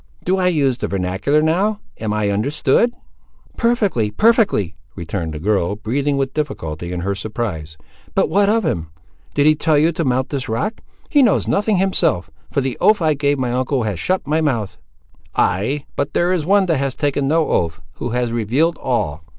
"Do 0.23 0.37
I 0.37 0.47
use 0.47 0.79
the 0.79 0.87
vernacular 0.87 1.43
now,—am 1.43 2.11
I 2.11 2.31
understood?" 2.31 2.91
"Perfectly, 3.55 4.09
perfectly," 4.09 4.75
returned 4.95 5.31
the 5.35 5.39
girl, 5.39 5.75
breathing 5.75 6.17
with 6.17 6.33
difficulty, 6.33 6.91
in 6.91 7.01
her 7.01 7.13
surprise. 7.13 7.77
"But 8.15 8.27
what 8.27 8.49
of 8.49 8.65
him? 8.65 8.89
did 9.35 9.45
he 9.45 9.53
tell 9.53 9.77
you 9.77 9.91
to 9.91 10.03
mount 10.03 10.29
this 10.29 10.49
rock?—he 10.49 11.21
knows 11.21 11.47
nothing, 11.47 11.77
himself; 11.77 12.31
for 12.49 12.61
the 12.61 12.79
oath 12.81 12.99
I 12.99 13.13
gave 13.13 13.37
my 13.37 13.53
uncle 13.53 13.83
has 13.83 13.99
shut 13.99 14.25
my 14.25 14.41
mouth." 14.41 14.79
"Ay, 15.35 15.85
but 15.95 16.13
there 16.15 16.31
is 16.33 16.47
one 16.47 16.65
that 16.65 16.77
has 16.77 16.95
taken 16.95 17.27
no 17.27 17.49
oath, 17.49 17.79
who 17.97 18.09
has 18.09 18.31
revealed 18.31 18.79
all. 18.79 19.23